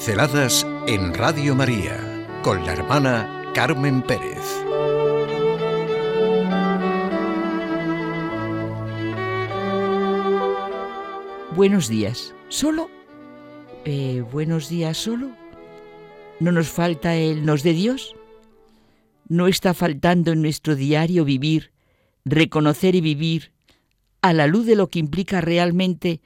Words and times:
Pinceladas 0.00 0.66
en 0.86 1.12
Radio 1.12 1.54
María 1.54 2.26
con 2.42 2.64
la 2.64 2.72
hermana 2.72 3.52
Carmen 3.54 4.00
Pérez. 4.00 4.38
Buenos 11.54 11.86
días. 11.86 12.34
¿Solo? 12.48 12.88
Eh, 13.84 14.24
buenos 14.32 14.70
días 14.70 14.96
solo. 14.96 15.32
¿No 16.38 16.50
nos 16.50 16.70
falta 16.70 17.14
el 17.16 17.44
nos 17.44 17.62
de 17.62 17.74
Dios? 17.74 18.16
¿No 19.28 19.48
está 19.48 19.74
faltando 19.74 20.32
en 20.32 20.40
nuestro 20.40 20.76
diario 20.76 21.26
vivir, 21.26 21.72
reconocer 22.24 22.94
y 22.94 23.02
vivir 23.02 23.52
a 24.22 24.32
la 24.32 24.46
luz 24.46 24.64
de 24.64 24.76
lo 24.76 24.88
que 24.88 24.98
implica 24.98 25.42
realmente 25.42 26.22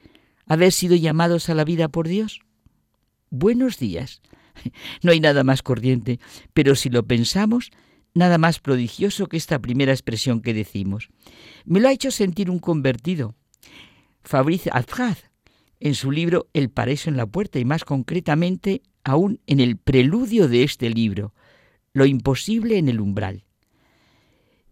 haber 0.47 0.71
sido 0.71 0.95
llamados 0.95 1.49
a 1.49 1.55
la 1.55 1.65
vida 1.65 1.89
por 1.89 2.07
Dios? 2.07 2.44
Buenos 3.37 3.77
días. 3.77 4.21
No 5.03 5.11
hay 5.11 5.19
nada 5.19 5.43
más 5.43 5.61
corriente, 5.61 6.19
pero 6.53 6.75
si 6.75 6.89
lo 6.89 7.05
pensamos, 7.05 7.71
nada 8.13 8.37
más 8.37 8.59
prodigioso 8.59 9.27
que 9.27 9.37
esta 9.37 9.59
primera 9.59 9.91
expresión 9.91 10.41
que 10.41 10.53
decimos. 10.53 11.09
Me 11.65 11.81
lo 11.81 11.89
ha 11.89 11.91
hecho 11.91 12.09
sentir 12.09 12.49
un 12.49 12.59
convertido, 12.59 13.35
Fabrice 14.23 14.69
Azraz, 14.73 15.29
en 15.79 15.93
su 15.93 16.09
libro 16.11 16.47
El 16.53 16.69
paraíso 16.69 17.09
en 17.09 17.17
la 17.17 17.27
puerta 17.27 17.59
y 17.59 17.65
más 17.65 17.83
concretamente 17.83 18.81
aún 19.03 19.41
en 19.45 19.59
el 19.59 19.77
preludio 19.77 20.47
de 20.47 20.63
este 20.63 20.89
libro, 20.89 21.33
Lo 21.93 22.05
imposible 22.05 22.77
en 22.77 22.89
el 22.89 23.01
umbral. 23.01 23.43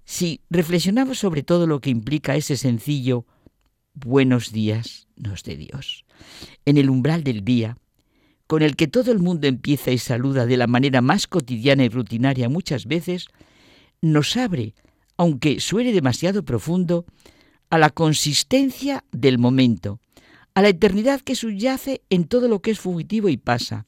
Si 0.05 0.41
reflexionamos 0.49 1.19
sobre 1.19 1.43
todo 1.43 1.67
lo 1.67 1.81
que 1.81 1.89
implica 1.89 2.35
ese 2.35 2.57
sencillo 2.57 3.25
buenos 3.93 4.51
días 4.51 5.07
nos 5.15 5.43
de 5.43 5.55
Dios, 5.55 6.05
en 6.65 6.77
el 6.77 6.89
umbral 6.89 7.23
del 7.23 7.45
día, 7.45 7.77
con 8.53 8.61
el 8.61 8.75
que 8.75 8.87
todo 8.87 9.11
el 9.11 9.17
mundo 9.17 9.47
empieza 9.47 9.89
y 9.89 9.97
saluda 9.97 10.45
de 10.45 10.57
la 10.57 10.67
manera 10.67 11.01
más 11.01 11.25
cotidiana 11.25 11.85
y 11.85 11.89
rutinaria 11.89 12.49
muchas 12.49 12.85
veces, 12.85 13.25
nos 13.99 14.37
abre, 14.37 14.75
aunque 15.17 15.59
suene 15.59 15.91
demasiado 15.91 16.45
profundo, 16.45 17.03
a 17.71 17.79
la 17.79 17.89
consistencia 17.89 19.05
del 19.11 19.39
momento, 19.39 19.99
a 20.53 20.61
la 20.61 20.69
eternidad 20.69 21.21
que 21.21 21.33
subyace 21.33 22.03
en 22.11 22.25
todo 22.25 22.47
lo 22.47 22.61
que 22.61 22.69
es 22.69 22.79
fugitivo 22.79 23.27
y 23.27 23.37
pasa. 23.37 23.87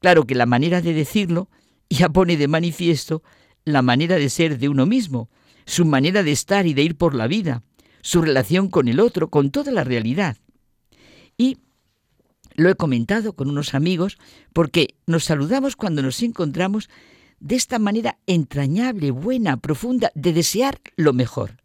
Claro 0.00 0.26
que 0.26 0.34
la 0.34 0.46
manera 0.46 0.82
de 0.82 0.92
decirlo 0.92 1.48
ya 1.88 2.08
pone 2.08 2.36
de 2.36 2.48
manifiesto 2.48 3.22
la 3.64 3.82
manera 3.82 4.16
de 4.16 4.30
ser 4.30 4.58
de 4.58 4.68
uno 4.68 4.84
mismo, 4.84 5.30
su 5.64 5.84
manera 5.84 6.24
de 6.24 6.32
estar 6.32 6.66
y 6.66 6.74
de 6.74 6.82
ir 6.82 6.96
por 6.96 7.14
la 7.14 7.28
vida, 7.28 7.62
su 8.02 8.20
relación 8.20 8.68
con 8.68 8.88
el 8.88 8.98
otro, 8.98 9.30
con 9.30 9.52
toda 9.52 9.70
la 9.70 9.84
realidad. 9.84 10.38
Y 11.38 11.58
lo 12.56 12.70
he 12.70 12.74
comentado 12.74 13.34
con 13.34 13.48
unos 13.48 13.74
amigos 13.74 14.18
porque 14.52 14.96
nos 15.06 15.24
saludamos 15.24 15.76
cuando 15.76 16.02
nos 16.02 16.22
encontramos 16.22 16.88
de 17.38 17.54
esta 17.54 17.78
manera 17.78 18.18
entrañable, 18.26 19.10
buena, 19.10 19.58
profunda, 19.58 20.10
de 20.14 20.32
desear 20.32 20.80
lo 20.96 21.12
mejor. 21.12 21.58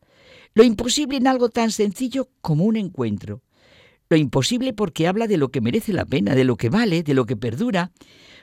Lo 0.54 0.64
imposible 0.64 1.18
en 1.18 1.28
algo 1.28 1.50
tan 1.50 1.72
sencillo 1.72 2.30
como 2.42 2.66
un 2.66 2.76
encuentro. 2.76 3.42
Lo 4.10 4.18
imposible 4.18 4.74
porque 4.74 5.08
habla 5.08 5.28
de 5.28 5.38
lo 5.38 5.50
que 5.50 5.62
merece 5.62 5.94
la 5.94 6.06
pena, 6.06 6.36
de 6.36 6.44
lo 6.44 6.58
que 6.58 6.70
vale, 6.70 7.04
de 7.04 7.14
lo 7.14 7.26
que 7.26 7.38
perdura, 7.38 7.92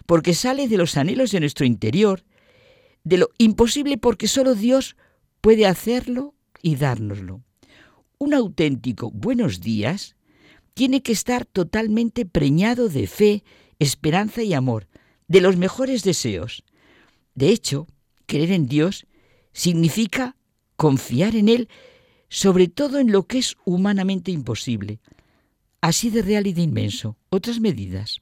porque 0.07 0.33
sale 0.33 0.69
de 0.69 0.79
los 0.79 0.97
anhelos 0.97 1.31
de 1.31 1.41
nuestro 1.41 1.67
interior, 1.67 2.25
de 3.05 3.19
lo 3.19 3.29
imposible 3.37 3.99
porque 3.99 4.27
solo 4.27 4.55
Dios 4.55 4.97
puede 5.43 5.67
hacerlo 5.67 6.35
y 6.63 6.77
dárnoslo. 6.77 7.43
Un 8.17 8.33
auténtico 8.33 9.11
buenos 9.11 9.61
días 9.61 10.17
tiene 10.79 11.03
que 11.03 11.11
estar 11.11 11.45
totalmente 11.45 12.25
preñado 12.25 12.89
de 12.89 13.09
fe, 13.09 13.43
esperanza 13.81 14.45
y 14.45 14.55
amor, 14.55 14.87
de 15.27 15.41
los 15.41 15.57
mejores 15.57 16.05
deseos. 16.05 16.63
De 17.35 17.49
hecho, 17.49 17.89
creer 18.27 18.53
en 18.53 18.69
Dios 18.69 19.05
significa 19.53 20.37
confiar 20.77 21.35
en 21.35 21.49
Él, 21.49 21.69
sobre 22.29 22.69
todo 22.69 23.01
en 23.01 23.11
lo 23.11 23.27
que 23.27 23.39
es 23.39 23.57
humanamente 23.65 24.31
imposible. 24.31 25.01
Así 25.81 26.11
de 26.11 26.23
real 26.23 26.47
y 26.47 26.53
de 26.53 26.63
inmenso. 26.63 27.17
Otras 27.29 27.59
medidas. 27.59 28.21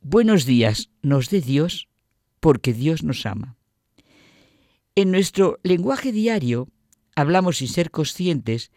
Buenos 0.00 0.46
días 0.46 0.90
nos 1.02 1.30
dé 1.30 1.40
Dios 1.40 1.86
porque 2.40 2.72
Dios 2.72 3.04
nos 3.04 3.24
ama. 3.26 3.56
En 4.96 5.12
nuestro 5.12 5.60
lenguaje 5.62 6.10
diario 6.10 6.66
hablamos 7.14 7.58
sin 7.58 7.68
ser 7.68 7.92
conscientes 7.92 8.72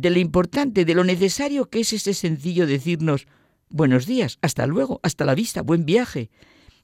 de 0.00 0.10
lo 0.10 0.20
importante, 0.20 0.84
de 0.84 0.94
lo 0.94 1.02
necesario 1.02 1.68
que 1.70 1.80
es 1.80 1.92
ese 1.92 2.14
sencillo 2.14 2.68
decirnos 2.68 3.26
buenos 3.68 4.06
días, 4.06 4.38
hasta 4.42 4.64
luego, 4.66 5.00
hasta 5.02 5.24
la 5.24 5.34
vista, 5.34 5.60
buen 5.60 5.84
viaje. 5.84 6.30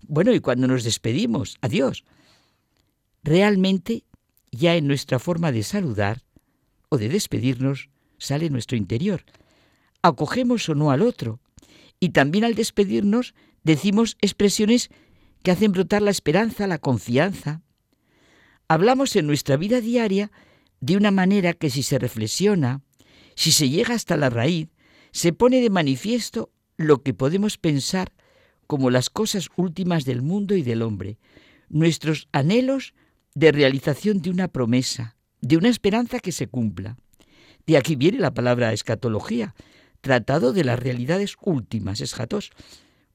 Bueno, 0.09 0.33
y 0.33 0.41
cuando 0.41 0.67
nos 0.67 0.83
despedimos, 0.83 1.57
adiós. 1.61 2.05
Realmente, 3.23 4.05
ya 4.51 4.75
en 4.75 4.89
nuestra 4.89 5.21
forma 5.21 5.53
de 5.53 5.63
saludar 5.63 6.23
o 6.89 6.99
de 6.99 7.09
despedirnos, 7.09 7.89
sale 8.19 8.51
nuestro 8.51 8.77
interior. 8.77 9.25
Acogemos 10.03 10.69
o 10.69 10.75
no 10.75 10.91
al 10.91 11.01
otro. 11.01 11.41
Y 12.01 12.09
también 12.11 12.45
al 12.45 12.57
despedirnos 12.57 13.35
decimos 13.63 14.17
expresiones 14.21 14.91
que 15.45 15.53
hacen 15.53 15.71
brotar 15.71 16.03
la 16.03 16.11
esperanza, 16.11 16.67
la 16.67 16.79
confianza. 16.79 17.63
Hablamos 18.67 19.15
en 19.15 19.29
nuestra 19.29 19.57
vida 19.57 19.81
diaria 19.81 20.33
de 20.81 20.97
una 20.97 21.13
manera 21.13 21.53
que 21.53 21.71
si 21.71 21.85
se 21.85 21.99
reflexiona, 21.99 22.83
si 23.35 23.53
se 23.53 23.69
llega 23.69 23.95
hasta 23.95 24.17
la 24.17 24.31
raíz, 24.31 24.69
se 25.13 25.33
pone 25.33 25.61
de 25.61 25.71
manifiesto 25.71 26.51
lo 26.77 27.03
que 27.03 27.15
podemos 27.15 27.59
pensar 27.59 28.13
como 28.67 28.91
las 28.91 29.11
cosas 29.11 29.49
últimas 29.57 30.05
del 30.05 30.23
mundo 30.23 30.57
y 30.57 30.63
del 30.63 30.83
hombre, 30.83 31.19
nuestros 31.69 32.29
anhelos 32.33 32.95
de 33.35 33.53
realización 33.53 34.23
de 34.23 34.31
una 34.31 34.49
promesa, 34.49 35.17
de 35.41 35.57
una 35.57 35.69
esperanza 35.69 36.21
que 36.21 36.33
se 36.33 36.47
cumpla. 36.47 36.97
De 37.67 37.77
aquí 37.77 37.97
viene 37.97 38.19
la 38.19 38.35
palabra 38.35 38.73
escatología, 38.73 39.55
tratado 40.01 40.53
de 40.53 40.65
las 40.65 40.79
realidades 40.79 41.37
últimas, 41.43 42.01
eschatos, 42.01 42.51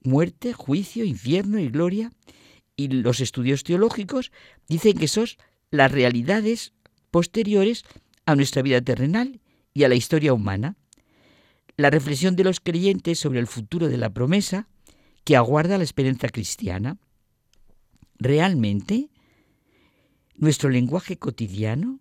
muerte, 0.01 0.53
juicio, 0.53 1.03
infierno 1.03 1.59
y 1.59 1.69
gloria. 1.69 2.11
Y 2.75 2.87
los 2.87 3.19
estudios 3.19 3.63
teológicos 3.63 4.31
dicen 4.67 4.97
que 4.97 5.07
son 5.07 5.27
las 5.71 5.91
realidades 5.91 6.73
posteriores 7.11 7.83
a 8.25 8.35
nuestra 8.35 8.61
vida 8.61 8.81
terrenal 8.81 9.39
y 9.73 9.83
a 9.83 9.89
la 9.89 9.95
historia 9.95 10.33
humana. 10.33 10.75
La 11.77 11.89
reflexión 11.89 12.35
de 12.35 12.43
los 12.43 12.59
creyentes 12.59 13.19
sobre 13.19 13.39
el 13.39 13.47
futuro 13.47 13.87
de 13.87 13.97
la 13.97 14.09
promesa 14.09 14.67
que 15.23 15.35
aguarda 15.35 15.77
la 15.77 15.83
esperanza 15.83 16.29
cristiana. 16.29 16.97
Realmente, 18.17 19.09
nuestro 20.35 20.69
lenguaje 20.69 21.17
cotidiano 21.17 21.99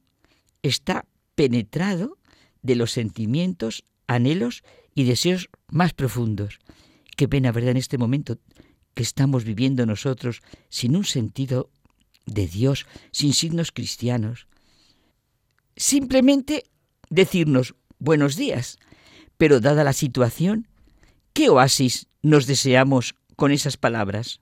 está 0.62 1.04
penetrado 1.34 2.18
de 2.62 2.74
los 2.74 2.90
sentimientos, 2.90 3.84
anhelos 4.06 4.62
y 4.94 5.04
deseos 5.04 5.48
más 5.68 5.92
profundos. 5.92 6.58
Qué 7.16 7.28
pena, 7.28 7.52
¿verdad?, 7.52 7.70
en 7.72 7.76
este 7.76 7.98
momento 7.98 8.38
que 8.94 9.02
estamos 9.02 9.44
viviendo 9.44 9.86
nosotros 9.86 10.40
sin 10.68 10.96
un 10.96 11.04
sentido 11.04 11.70
de 12.26 12.46
Dios, 12.46 12.86
sin 13.12 13.32
signos 13.32 13.70
cristianos. 13.70 14.48
Simplemente 15.76 16.64
decirnos 17.10 17.74
buenos 17.98 18.36
días, 18.36 18.78
pero 19.36 19.60
dada 19.60 19.84
la 19.84 19.92
situación, 19.92 20.66
¿qué 21.32 21.48
oasis 21.48 22.06
nos 22.22 22.46
deseamos 22.46 23.14
con 23.36 23.52
esas 23.52 23.76
palabras? 23.76 24.40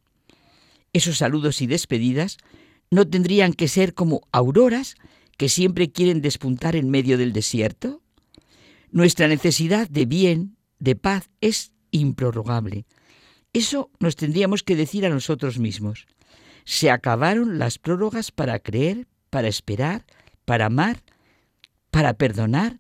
Esos 0.93 1.19
saludos 1.19 1.61
y 1.61 1.67
despedidas 1.67 2.39
no 2.91 3.07
tendrían 3.07 3.53
que 3.53 3.69
ser 3.69 3.95
como 3.95 4.23
auroras 4.33 4.97
que 5.37 5.49
siempre 5.49 5.91
quieren 5.91 6.23
despuntar 6.23 6.77
en 6.77 6.91
medio 6.91 7.19
del 7.19 7.33
desierto. 7.33 8.01
Nuestra 8.91 9.29
necesidad 9.29 9.89
de 9.89 10.07
bien, 10.07 10.57
de 10.79 10.97
paz, 10.97 11.29
es 11.41 11.73
improrrogable. 11.91 12.87
Eso 13.53 13.91
nos 14.01 14.17
tendríamos 14.17 14.63
que 14.63 14.77
decir 14.77 15.05
a 15.05 15.11
nosotros 15.11 15.59
mismos. 15.59 16.07
Se 16.65 16.91
acabaron 16.91 17.59
las 17.59 17.79
prórrogas 17.79 18.31
para 18.31 18.59
creer, 18.59 19.07
para 19.31 19.49
esperar, 19.49 20.05
para 20.45 20.67
amar, 20.67 21.03
para 21.97 22.13
perdonar, 22.13 22.77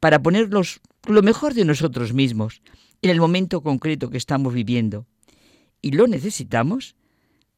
para 0.00 0.22
ponernos 0.22 0.82
lo 1.08 1.22
mejor 1.22 1.54
de 1.54 1.64
nosotros 1.64 2.12
mismos 2.12 2.60
en 3.00 3.08
el 3.08 3.18
momento 3.18 3.62
concreto 3.62 4.10
que 4.10 4.18
estamos 4.18 4.52
viviendo. 4.52 5.06
Y 5.80 5.92
lo 5.92 6.06
necesitamos 6.06 6.94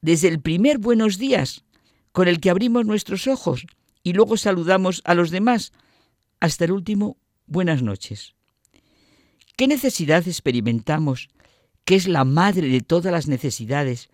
desde 0.00 0.28
el 0.28 0.40
primer 0.40 0.78
buenos 0.78 1.19
días 1.19 1.64
con 2.12 2.28
el 2.28 2.38
que 2.38 2.50
abrimos 2.50 2.87
nuestros 2.87 3.26
ojos 3.26 3.66
y 4.04 4.12
luego 4.12 4.37
saludamos 4.37 5.02
a 5.04 5.14
los 5.14 5.32
demás, 5.32 5.72
hasta 6.38 6.66
el 6.66 6.70
último 6.70 7.16
buenas 7.46 7.82
noches. 7.82 8.37
¿Qué 9.56 9.66
necesidad 9.66 10.28
experimentamos 10.28 11.31
que 11.84 11.96
es 11.96 12.06
la 12.06 12.25
madre 12.25 12.69
de 12.69 12.81
todas 12.81 13.12
las 13.12 13.26
necesidades 13.26 14.08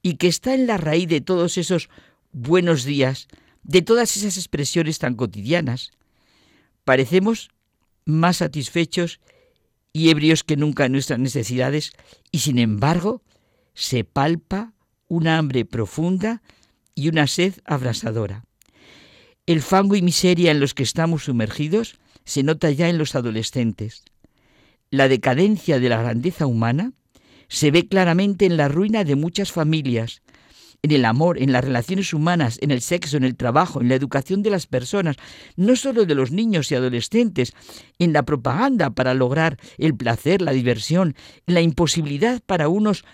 y 0.00 0.14
que 0.14 0.28
está 0.28 0.54
en 0.54 0.66
la 0.66 0.78
raíz 0.78 1.06
de 1.06 1.20
todos 1.20 1.58
esos 1.58 1.90
buenos 2.32 2.84
días, 2.84 3.28
de 3.62 3.82
todas 3.82 4.16
esas 4.16 4.38
expresiones 4.38 4.98
tan 4.98 5.16
cotidianas? 5.16 5.90
Parecemos 6.90 7.50
más 8.04 8.38
satisfechos 8.38 9.20
y 9.92 10.10
ebrios 10.10 10.42
que 10.42 10.56
nunca 10.56 10.86
en 10.86 10.90
nuestras 10.90 11.20
necesidades 11.20 11.92
y 12.32 12.40
sin 12.40 12.58
embargo 12.58 13.22
se 13.74 14.02
palpa 14.02 14.72
una 15.06 15.38
hambre 15.38 15.64
profunda 15.64 16.42
y 16.96 17.06
una 17.06 17.28
sed 17.28 17.54
abrasadora. 17.64 18.44
El 19.46 19.62
fango 19.62 19.94
y 19.94 20.02
miseria 20.02 20.50
en 20.50 20.58
los 20.58 20.74
que 20.74 20.82
estamos 20.82 21.26
sumergidos 21.26 21.94
se 22.24 22.42
nota 22.42 22.72
ya 22.72 22.88
en 22.88 22.98
los 22.98 23.14
adolescentes. 23.14 24.02
La 24.90 25.06
decadencia 25.06 25.78
de 25.78 25.90
la 25.90 26.02
grandeza 26.02 26.46
humana 26.46 26.92
se 27.46 27.70
ve 27.70 27.86
claramente 27.86 28.46
en 28.46 28.56
la 28.56 28.66
ruina 28.66 29.04
de 29.04 29.14
muchas 29.14 29.52
familias, 29.52 30.22
en 30.82 30.92
el 30.92 31.04
amor, 31.04 31.40
en 31.40 31.52
las 31.52 31.64
relaciones 31.64 32.14
humanas, 32.14 32.58
en 32.62 32.70
el 32.70 32.80
sexo, 32.80 33.16
en 33.16 33.24
el 33.24 33.36
trabajo, 33.36 33.80
en 33.80 33.88
la 33.88 33.94
educación 33.94 34.42
de 34.42 34.50
las 34.50 34.66
personas, 34.66 35.16
no 35.56 35.76
solo 35.76 36.06
de 36.06 36.14
los 36.14 36.30
niños 36.30 36.70
y 36.70 36.74
adolescentes, 36.74 37.52
en 37.98 38.12
la 38.12 38.22
propaganda 38.22 38.90
para 38.90 39.14
lograr 39.14 39.58
el 39.78 39.94
placer, 39.94 40.40
la 40.40 40.52
diversión, 40.52 41.14
en 41.46 41.54
la 41.54 41.60
imposibilidad 41.60 42.40
para 42.44 42.68
unos 42.68 43.04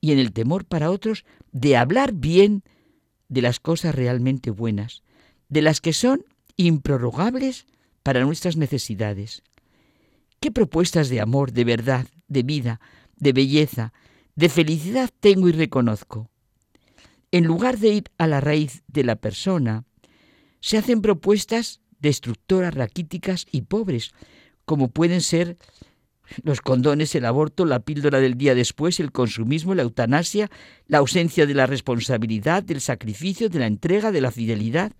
y 0.00 0.12
en 0.12 0.18
el 0.18 0.32
temor 0.32 0.64
para 0.64 0.90
otros 0.90 1.24
de 1.52 1.76
hablar 1.76 2.12
bien 2.14 2.62
de 3.28 3.42
las 3.42 3.60
cosas 3.60 3.94
realmente 3.94 4.50
buenas, 4.50 5.02
de 5.48 5.62
las 5.62 5.80
que 5.80 5.92
son 5.92 6.24
improrrogables 6.56 7.66
para 8.02 8.24
nuestras 8.24 8.56
necesidades. 8.56 9.42
¿Qué 10.40 10.50
propuestas 10.50 11.10
de 11.10 11.20
amor, 11.20 11.52
de 11.52 11.64
verdad, 11.64 12.06
de 12.28 12.42
vida, 12.42 12.80
de 13.16 13.32
belleza, 13.34 13.92
de 14.36 14.48
felicidad 14.48 15.10
tengo 15.20 15.48
y 15.48 15.52
reconozco? 15.52 16.29
En 17.32 17.44
lugar 17.44 17.78
de 17.78 17.88
ir 17.88 18.04
a 18.18 18.26
la 18.26 18.40
raíz 18.40 18.82
de 18.88 19.04
la 19.04 19.16
persona, 19.16 19.84
se 20.60 20.78
hacen 20.78 21.00
propuestas 21.00 21.80
destructoras, 22.00 22.74
raquíticas 22.74 23.46
y 23.50 23.62
pobres, 23.62 24.12
como 24.64 24.88
pueden 24.88 25.20
ser 25.20 25.56
los 26.42 26.60
condones, 26.60 27.14
el 27.14 27.24
aborto, 27.24 27.64
la 27.64 27.80
píldora 27.80 28.20
del 28.20 28.36
día 28.36 28.54
después, 28.54 29.00
el 29.00 29.12
consumismo, 29.12 29.74
la 29.74 29.82
eutanasia, 29.82 30.50
la 30.86 30.98
ausencia 30.98 31.46
de 31.46 31.54
la 31.54 31.66
responsabilidad, 31.66 32.62
del 32.62 32.80
sacrificio, 32.80 33.48
de 33.48 33.58
la 33.58 33.66
entrega, 33.66 34.12
de 34.12 34.20
la 34.20 34.30
fidelidad. 34.30 34.92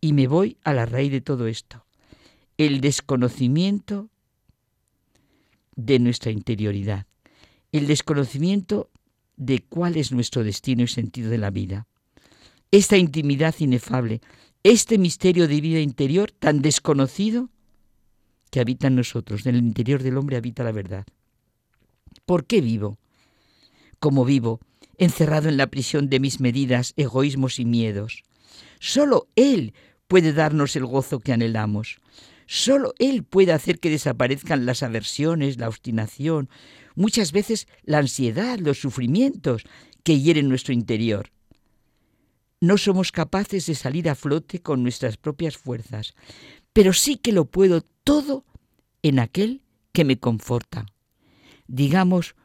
Y 0.00 0.12
me 0.12 0.26
voy 0.26 0.58
a 0.64 0.74
la 0.74 0.86
raíz 0.86 1.10
de 1.12 1.20
todo 1.20 1.46
esto, 1.46 1.86
el 2.58 2.80
desconocimiento 2.80 4.10
de 5.74 5.98
nuestra 5.98 6.30
interioridad, 6.30 7.06
el 7.72 7.86
desconocimiento 7.86 8.90
de 9.36 9.60
cuál 9.60 9.96
es 9.96 10.12
nuestro 10.12 10.44
destino 10.44 10.82
y 10.82 10.88
sentido 10.88 11.30
de 11.30 11.38
la 11.38 11.50
vida. 11.50 11.86
Esta 12.70 12.96
intimidad 12.96 13.54
inefable, 13.58 14.20
este 14.62 14.98
misterio 14.98 15.46
de 15.46 15.60
vida 15.60 15.80
interior 15.80 16.32
tan 16.32 16.62
desconocido 16.62 17.50
que 18.50 18.60
habita 18.60 18.88
en 18.88 18.96
nosotros, 18.96 19.46
en 19.46 19.54
el 19.54 19.64
interior 19.64 20.02
del 20.02 20.16
hombre 20.16 20.36
habita 20.36 20.64
la 20.64 20.72
verdad. 20.72 21.06
¿Por 22.24 22.46
qué 22.46 22.60
vivo? 22.60 22.98
Como 24.00 24.24
vivo, 24.24 24.60
encerrado 24.98 25.48
en 25.48 25.56
la 25.56 25.68
prisión 25.68 26.08
de 26.08 26.20
mis 26.20 26.40
medidas, 26.40 26.92
egoísmos 26.96 27.58
y 27.60 27.64
miedos. 27.64 28.22
Solo 28.80 29.28
Él 29.36 29.74
puede 30.08 30.32
darnos 30.32 30.76
el 30.76 30.86
gozo 30.86 31.20
que 31.20 31.32
anhelamos. 31.32 31.98
Solo 32.46 32.94
Él 32.98 33.24
puede 33.24 33.52
hacer 33.52 33.80
que 33.80 33.90
desaparezcan 33.90 34.66
las 34.66 34.82
aversiones, 34.82 35.58
la 35.58 35.68
obstinación, 35.68 36.48
muchas 36.94 37.32
veces 37.32 37.66
la 37.82 37.98
ansiedad, 37.98 38.58
los 38.58 38.80
sufrimientos 38.80 39.64
que 40.04 40.20
hieren 40.20 40.48
nuestro 40.48 40.72
interior. 40.72 41.30
No 42.60 42.78
somos 42.78 43.12
capaces 43.12 43.66
de 43.66 43.74
salir 43.74 44.08
a 44.08 44.14
flote 44.14 44.62
con 44.62 44.82
nuestras 44.82 45.16
propias 45.16 45.56
fuerzas, 45.56 46.14
pero 46.72 46.92
sí 46.92 47.16
que 47.16 47.32
lo 47.32 47.46
puedo 47.46 47.82
todo 48.04 48.44
en 49.02 49.18
aquel 49.18 49.62
que 49.92 50.04
me 50.04 50.18
conforta. 50.18 50.86
Digamos 51.66 52.36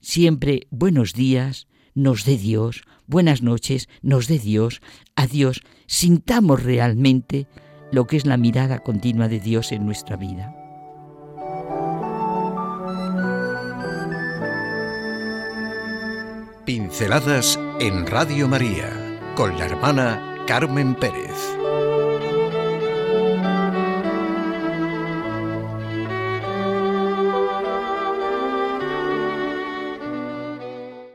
siempre 0.00 0.66
buenos 0.70 1.12
días, 1.12 1.68
nos 1.94 2.24
dé 2.24 2.36
Dios, 2.36 2.82
buenas 3.06 3.42
noches, 3.42 3.88
nos 4.02 4.26
dé 4.26 4.38
Dios, 4.38 4.80
adiós, 5.16 5.62
sintamos 5.86 6.62
realmente 6.62 7.46
lo 7.90 8.06
que 8.06 8.16
es 8.16 8.26
la 8.26 8.36
mirada 8.36 8.80
continua 8.80 9.28
de 9.28 9.40
Dios 9.40 9.72
en 9.72 9.86
nuestra 9.86 10.16
vida. 10.16 10.54
Pinceladas 16.64 17.58
en 17.80 18.06
Radio 18.06 18.46
María 18.46 18.90
con 19.34 19.56
la 19.58 19.64
hermana 19.64 20.44
Carmen 20.46 20.94
Pérez. 20.94 21.67